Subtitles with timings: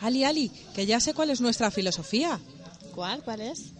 [0.00, 2.38] Ali, Ali, que ya sé cuál es nuestra filosofía.
[2.94, 3.22] ¿Cuál?
[3.22, 3.72] ¿Cuál es?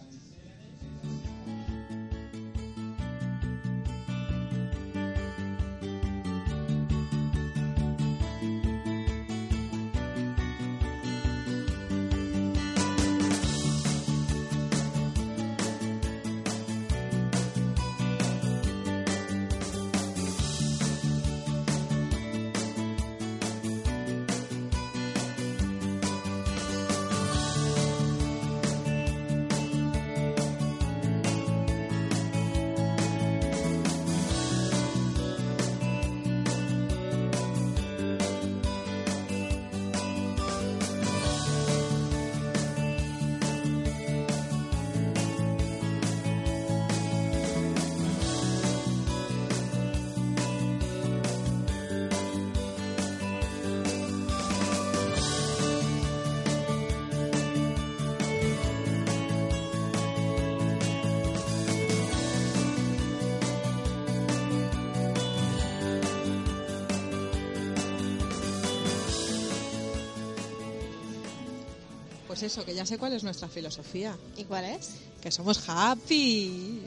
[72.39, 74.17] Pues eso, que ya sé cuál es nuestra filosofía.
[74.37, 74.91] ¿Y cuál es?
[75.21, 76.79] Que somos happy.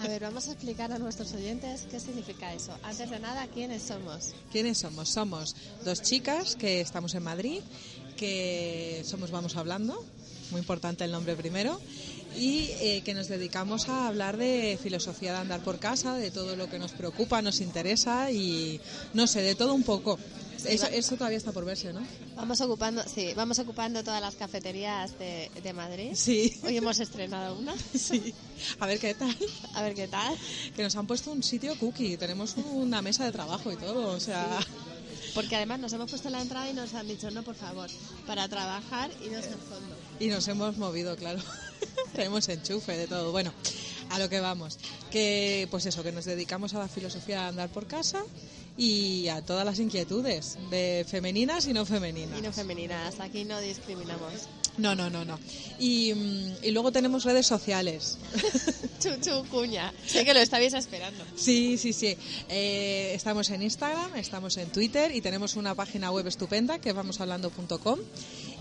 [0.00, 2.76] A ver, vamos a explicar a nuestros oyentes qué significa eso.
[2.82, 4.32] Antes de nada, ¿quiénes somos?
[4.50, 5.08] ¿Quiénes somos?
[5.08, 7.60] Somos dos chicas que estamos en Madrid,
[8.16, 10.04] que somos Vamos Hablando,
[10.50, 11.80] muy importante el nombre primero,
[12.36, 16.56] y eh, que nos dedicamos a hablar de filosofía de andar por casa, de todo
[16.56, 18.80] lo que nos preocupa, nos interesa y
[19.14, 20.18] no sé, de todo un poco.
[20.64, 22.00] Eso, eso todavía está por verse, ¿no?
[22.36, 26.10] Vamos ocupando, sí, vamos ocupando todas las cafeterías de, de Madrid.
[26.14, 26.58] Sí.
[26.64, 27.74] Hoy hemos estrenado una.
[27.94, 28.34] Sí.
[28.78, 29.36] A ver qué tal.
[29.74, 30.36] A ver qué tal.
[30.74, 34.20] Que nos han puesto un sitio cookie, tenemos una mesa de trabajo y todo, o
[34.20, 34.58] sea...
[35.34, 37.88] Porque además nos hemos puesto en la entrada y nos han dicho, no, por favor,
[38.26, 39.96] para trabajar y nos en fondo.
[40.18, 41.40] Y nos hemos movido, claro.
[42.14, 43.30] Tenemos enchufe de todo.
[43.30, 43.52] Bueno,
[44.10, 44.78] a lo que vamos.
[45.10, 48.24] Que, pues eso, que nos dedicamos a la filosofía de andar por casa
[48.80, 52.38] y a todas las inquietudes, de femeninas y no femeninas.
[52.38, 54.48] Y no femeninas, aquí no discriminamos.
[54.78, 55.38] No, no, no, no.
[55.78, 58.16] Y, mm, y luego tenemos redes sociales.
[59.00, 59.92] Chuchu cuña.
[60.06, 61.24] Sé que lo estabais esperando.
[61.34, 62.16] Sí, sí, sí.
[62.48, 66.94] Eh, estamos en Instagram, estamos en Twitter y tenemos una página web estupenda que es
[66.94, 67.98] vamoshablando.com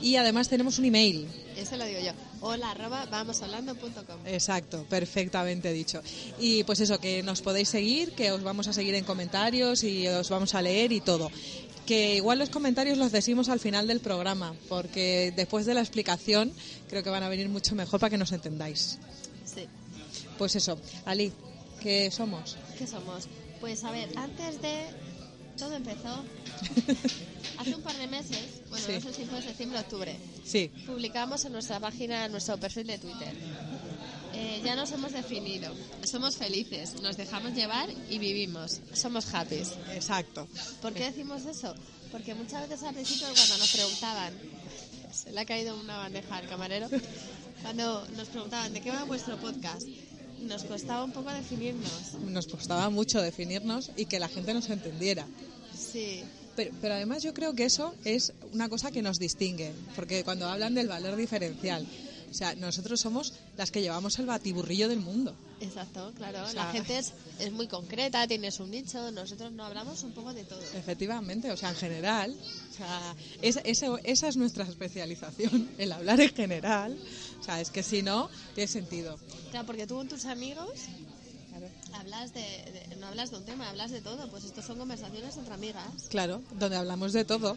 [0.01, 1.27] y además tenemos un email.
[1.57, 2.11] Eso lo digo yo.
[2.41, 4.25] Hola arroba vamoshablando.com.
[4.25, 6.01] Exacto, perfectamente dicho.
[6.39, 10.07] Y pues eso, que nos podéis seguir, que os vamos a seguir en comentarios y
[10.07, 11.29] os vamos a leer y todo.
[11.85, 16.53] Que igual los comentarios los decimos al final del programa, porque después de la explicación
[16.87, 18.99] creo que van a venir mucho mejor para que nos entendáis.
[20.39, 21.31] Pues eso, Ali,
[21.81, 22.57] ¿qué somos?
[22.77, 23.27] ¿Qué somos?
[23.59, 24.85] Pues a ver, antes de...
[25.57, 26.23] Todo empezó
[27.57, 28.39] hace un par de meses,
[28.69, 28.93] bueno, Sí.
[28.93, 32.87] no sé si fue septiembre o octubre, Sí, publicamos en nuestra página, en nuestro perfil
[32.87, 33.33] de Twitter.
[34.33, 35.73] Eh, ya nos hemos definido.
[36.05, 38.79] Somos felices, nos dejamos llevar y vivimos.
[38.93, 39.61] Somos happy.
[39.93, 40.47] exacto.
[40.81, 41.75] ¿Por qué decimos eso?
[42.09, 44.33] Porque muchas veces al principio cuando nos preguntaban,
[45.13, 46.87] se le ha caído una bandeja al camarero,
[47.61, 49.83] cuando nos preguntaban de qué va vuestro podcast,
[50.47, 52.13] nos costaba un poco definirnos.
[52.25, 55.27] Nos costaba mucho definirnos y que la gente nos entendiera.
[55.75, 56.23] Sí,
[56.55, 60.47] Pero, pero además yo creo que eso es una cosa que nos distingue, porque cuando
[60.47, 61.85] hablan del valor diferencial,
[62.29, 65.35] o sea, nosotros somos las que llevamos el batiburrillo del mundo.
[65.61, 66.43] Exacto, claro.
[66.43, 70.11] O sea- La gente es, es muy concreta, tiene su nicho, nosotros no hablamos un
[70.11, 70.61] poco de todo.
[70.75, 72.35] Efectivamente, o sea, en general,
[72.71, 76.97] o sea, es- eso- esa es nuestra especialización, el hablar en general.
[77.39, 79.17] O sea, es que si no, tiene sentido.
[79.51, 80.69] Claro, porque tú con tus amigos
[81.93, 84.29] hablas de, de- no hablas de un tema, hablas de todo.
[84.29, 85.83] Pues estos son conversaciones entre amigas.
[86.09, 87.53] Claro, donde hablamos de todo,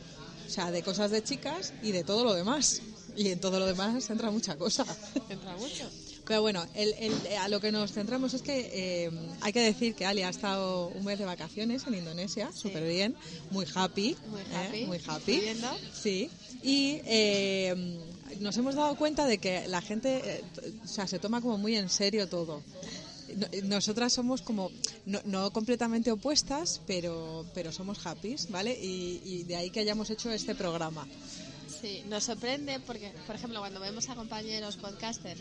[0.47, 2.81] o sea, de cosas de chicas y de todo lo demás.
[3.17, 4.87] Y en todo lo demás entra mucha cosa.
[5.29, 5.89] Entra mucho.
[6.33, 9.11] Pero bueno, el- el- a lo que nos centramos es que eh,
[9.43, 13.15] hay que decir que Ali ha estado un mes de vacaciones en Indonesia, súper bien,
[13.51, 14.17] muy happy.
[14.31, 14.45] Muy ¿eh?
[14.55, 15.41] happy, muy estoy happy.
[15.41, 15.69] viendo.
[15.93, 16.31] Sí.
[16.63, 17.99] Y eh,
[18.41, 20.43] nos hemos dado cuenta de que la gente eh,
[20.83, 22.63] o sea, se toma como muy en serio todo.
[23.37, 24.71] no- nosotras somos como,
[25.05, 28.73] no, no completamente opuestas, pero, pero somos happys, ¿vale?
[28.83, 31.07] Y, y de ahí que hayamos hecho este programa.
[31.83, 35.41] Sí, nos sorprende porque, por ejemplo, cuando vemos a compañeros podcasters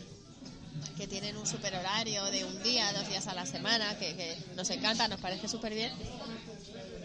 [0.96, 4.36] que tienen un super horario de un día, dos días a la semana, que, que
[4.56, 5.92] nos encanta, nos parece súper bien,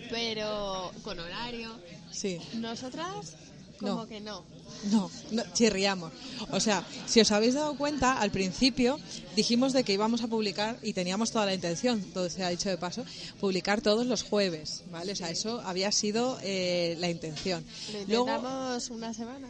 [0.10, 1.76] pero con horario,
[2.12, 2.40] Sí.
[2.56, 3.36] nosotras
[3.80, 4.08] como No.
[4.08, 4.44] que no.
[4.92, 6.12] No, no, chirriamos.
[6.52, 9.00] O sea, si os habéis dado cuenta, al principio
[9.36, 12.70] dijimos de que íbamos a publicar, y teníamos toda la intención, todo se ha dicho
[12.70, 13.04] de paso,
[13.40, 15.12] publicar todos los jueves, ¿vale?
[15.12, 17.64] O sea, eso había sido eh, la intención.
[17.94, 19.48] Lo Luego, intentamos una semana,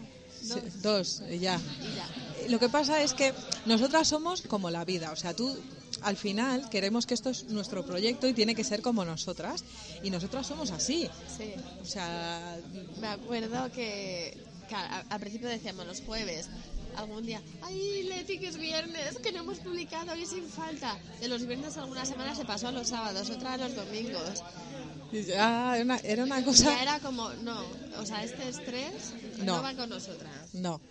[0.47, 1.59] sí, dos, y ya.
[1.81, 2.49] y ya.
[2.49, 3.33] Lo que pasa es que
[3.65, 5.57] nosotras somos como la vida, o sea, tú
[6.01, 9.63] al final queremos que esto es nuestro proyecto y tiene que ser como nosotras,
[10.03, 11.09] y nosotras somos así.
[11.37, 11.53] Sí.
[11.81, 12.57] O sea,
[12.99, 14.37] Me acuerdo que,
[15.09, 16.49] al principio decíamos los jueves,
[16.97, 20.97] algún día, ay Leti que es viernes, que no hemos publicado hoy sin falta.
[21.19, 24.43] De los viernes algunas semanas se pasó a los sábados, otra a los domingos.
[25.11, 26.81] ya era una, era una Ya cosa...
[26.81, 27.61] era como, no,
[27.99, 29.61] o sea, este estrés no, No.
[29.63, 30.53] va con nosotras.
[30.53, 30.81] No,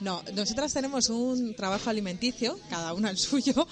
[0.00, 0.22] no.
[0.34, 3.66] Nosotras tenemos un trabajo alimenticio, cada una el suyo,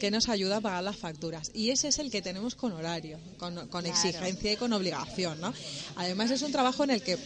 [0.00, 1.50] que nos ayuda a pagar las facturas.
[1.54, 3.86] Y ese es el que tenemos con horario, con, con Claro.
[3.88, 5.52] exigencia y con obligación, ¿no?
[5.96, 7.18] Además es un trabajo en el que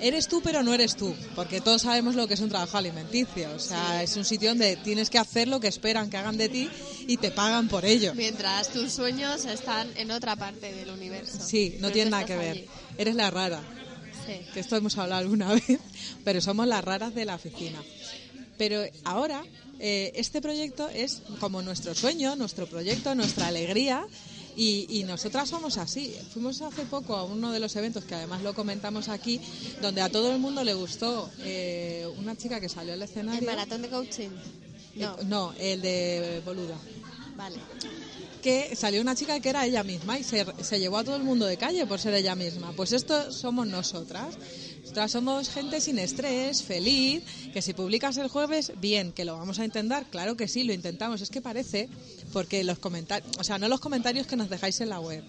[0.00, 3.50] eres tú pero no eres tú, porque todos sabemos lo que es un trabajo alimenticio.
[3.54, 6.48] O sea, es un sitio donde tienes que hacer lo que esperan que hagan de
[6.48, 6.68] ti
[7.06, 8.14] y te pagan por ello.
[8.14, 11.38] Mientras tus sueños están en otra parte del universo.
[11.40, 12.50] Sí, no tiene nada que ver.
[12.52, 12.66] allí.
[12.98, 13.60] Eres la rara.
[14.26, 14.32] Sí.
[14.52, 15.78] que esto hemos hablado alguna vez,
[16.24, 17.80] pero somos las raras de la oficina.
[18.58, 19.44] Pero ahora
[19.78, 24.06] eh, este proyecto es como nuestro sueño, nuestro proyecto, nuestra alegría.
[24.56, 26.16] Y, y nosotras somos así.
[26.32, 29.40] Fuimos hace poco a uno de los eventos, que además lo comentamos aquí,
[29.82, 33.40] donde a todo el mundo le gustó eh, una chica que salió al escenario.
[33.40, 34.30] ¿El maratón de coaching?
[34.94, 36.76] No, Eh, no, el de Boluda.
[37.36, 37.56] vale.
[38.42, 41.24] que salió una chica que era ella misma y se, se llevó a todo el
[41.24, 42.72] mundo de calle por ser ella misma.
[42.76, 44.36] Pues esto somos nosotras.
[44.96, 47.22] Nosotras somos gente sin estrés, feliz,
[47.52, 50.72] que si publicas el jueves, bien, que lo vamos a intentar, claro que sí, lo
[50.72, 51.20] intentamos.
[51.20, 51.90] Es que parece,
[52.32, 55.22] porque los comentarios, o sea, no los comentarios que nos dejáis en la web,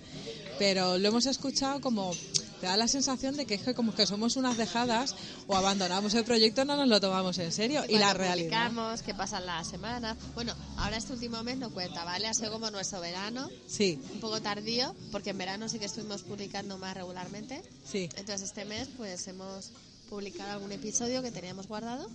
[0.58, 2.14] pero lo hemos escuchado como,
[2.60, 5.16] te da la sensación de que es que como que somos unas dejadas
[5.48, 7.84] o abandonamos el proyecto, no nos lo tomamos en serio.
[7.88, 8.72] Y la realidad.
[9.06, 10.18] que pasan las semanas.
[10.34, 12.28] Bueno, ahora este último mes no cuenta, ¿vale?
[12.28, 16.24] Ha sido como nuestro verano, Sí, un poco tardío, porque en verano sí que estuvimos
[16.24, 17.62] publicando más regularmente.
[17.86, 18.10] sí.
[18.16, 19.72] Entonces este mes pues hemos
[20.10, 22.10] publicado algún episodio que teníamos guardado,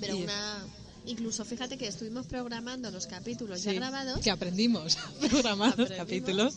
[0.00, 0.64] pero una...
[1.06, 6.54] Incluso fíjate que estuvimos programando los capítulos ya grabados, Que aprendimos a programar los capítulos.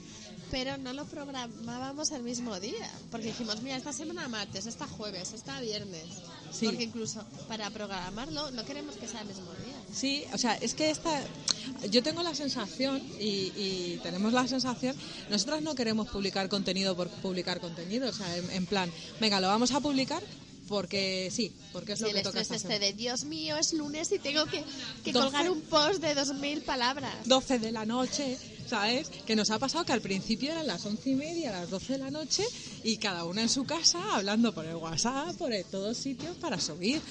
[0.51, 5.33] pero no los programábamos el mismo día, porque dijimos, mira, esta semana martes, esta jueves,
[5.33, 6.05] esta viernes,
[6.51, 6.67] Sí.
[6.67, 9.75] porque incluso para programarlo no queremos que sea el mismo día.
[9.93, 11.21] Sí, o sea, es que esta,
[11.89, 14.95] yo tengo la sensación y, y tenemos la sensación,
[15.31, 19.47] nosotras no queremos publicar contenido por publicar contenido, o sea, en, en plan, venga, lo
[19.47, 20.21] vamos a publicar
[20.67, 23.73] porque sí, porque es Si lo el que toca estrés este de Dios mío, es
[23.73, 24.63] lunes y tengo que,
[25.03, 25.25] que Doce.
[25.25, 27.13] colgar un post de dos mil palabras.
[27.25, 29.09] 12 de la noche, ¿sabes?
[29.25, 31.99] Que nos ha pasado que al principio eran las once y media, las 12 de
[31.99, 32.43] la noche
[32.83, 36.59] y cada una en su casa hablando por el WhatsApp, por el- todos sitios para
[36.59, 37.01] subir.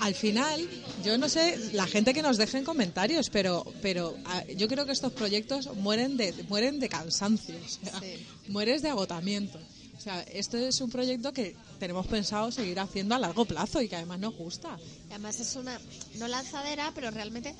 [0.00, 0.68] Al final,
[1.02, 4.14] yo no sé, la gente que nos deje en comentarios, pero, pero
[4.56, 8.26] yo creo que estos proyectos mueren de, mueren de cansancio, o sea, Sí.
[8.48, 9.58] mueres de agotamiento.
[9.96, 13.88] O sea, esto es un proyecto que tenemos pensado seguir haciendo a largo plazo y
[13.88, 14.78] que además nos gusta.
[15.08, 15.80] Y Además es una,
[16.16, 17.54] no lanzadera, pero realmente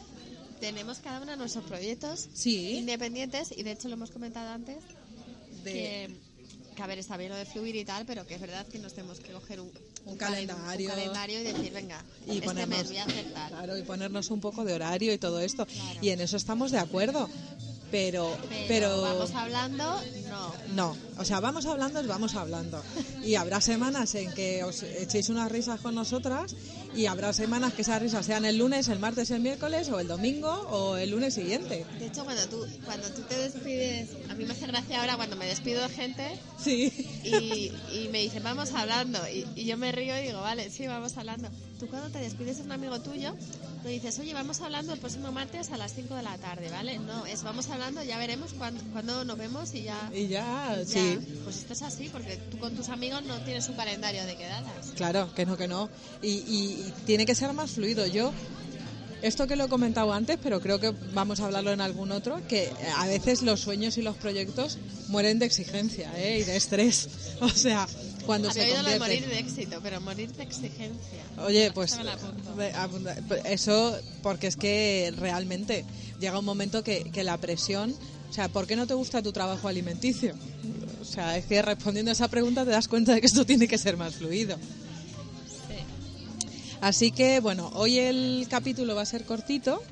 [0.61, 2.77] tenemos cada una nuestros proyectos Sí.
[2.77, 4.77] independientes y de hecho lo hemos comentado antes
[5.65, 6.11] De- que,
[6.77, 8.79] que, a ver, está bien lo de fluir y tal, pero que es verdad que
[8.79, 9.71] nos tenemos que coger un,
[10.05, 10.89] Un calen- calendario.
[10.91, 13.49] un calendario y decir, venga, y este ponernos, mes voy a hacer tal.
[13.51, 15.67] claro, y ponernos un poco de horario y todo esto.
[15.67, 15.99] Claro.
[16.01, 17.29] Y en eso estamos de acuerdo.
[17.91, 20.01] Pero, Pero, pero, vamos hablando,
[20.37, 20.55] no.
[20.75, 22.83] no, o sea, vamos hablando, es vamos hablando.
[23.25, 26.55] Y habrá semanas en que os echéis unas risas con nosotras
[26.95, 30.09] y habrá semanas que esas risas sean el lunes, el martes, el miércoles o el
[30.09, 31.85] domingo o el lunes siguiente.
[31.99, 35.37] De hecho, cuando tú, cuando tú te despides, a mí me hace gracia ahora cuando
[35.37, 36.93] me despido de gente Sí.
[37.25, 39.19] y, y me dicen, vamos hablando.
[39.29, 41.49] Y, y yo me río y digo, vale, sí, vamos hablando.
[41.79, 43.35] Tú cuando te despides de un amigo tuyo,
[43.85, 46.99] le dices, oye, vamos hablando el próximo martes a las 5 de la tarde, ¿vale?
[46.99, 50.11] No, es vamos hablando, ya veremos cuándo, cuándo nos vemos y ya...
[50.15, 50.85] Y ya, ya.
[50.87, 51.19] sí.
[51.45, 54.93] Pues esto es así, porque tú con tus amigos no tienes un calendario de quedadas.
[54.97, 55.89] Claro, que no, que no.
[56.23, 58.07] Y, y- y tiene que ser más fluido.
[58.07, 58.33] Yo,
[59.23, 62.41] esto que lo he comentado antes, pero creo que vamos a hablarlo en algún otro,
[62.49, 64.79] que a veces los sueños y los proyectos
[65.09, 66.39] mueren de exigencia ¿eh?
[66.41, 67.09] y de estrés.
[67.41, 67.87] O sea,
[68.25, 68.99] cuando se lo de convierte.
[68.99, 71.21] morir de éxito, pero morir de exigencia.
[71.45, 71.95] Oye, pues
[72.57, 73.15] de- apunta-
[73.45, 75.85] eso porque es que realmente
[76.19, 77.95] llega un momento que, que la presión,
[78.37, 80.35] sea, ¿por qué no te gusta tu trabajo alimenticio?
[81.01, 83.67] O sea, es que respondiendo a esa pregunta te das cuenta de que esto tiene
[83.67, 84.59] que ser más fluido.
[86.83, 89.83] Así que, bueno, hoy el capítulo va a ser cortito,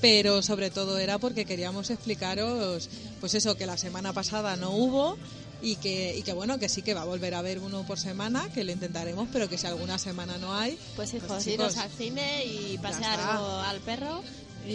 [0.00, 2.88] pero sobre todo era porque queríamos explicaros,
[3.20, 5.18] pues eso, que la semana pasada no hubo
[5.60, 7.98] y que, y que bueno, que sí que va a volver a haber uno por
[7.98, 11.74] semana, que lo intentaremos, pero que si alguna semana no hay, Pues hijos, Pues, iros
[11.74, 14.22] chicos, al cine y pasear al perro.
[14.66, 14.72] Y,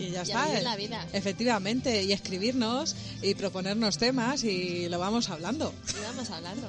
[0.00, 0.46] y ya Y está.
[0.46, 1.06] vivir la vida.
[1.12, 5.72] Efectivamente, y escribirnos y proponernos temas y lo vamos hablando.
[5.98, 6.68] Y vamos hablando.